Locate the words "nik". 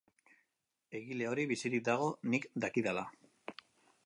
2.33-2.49